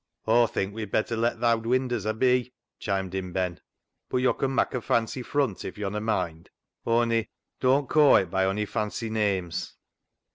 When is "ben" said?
3.31-3.59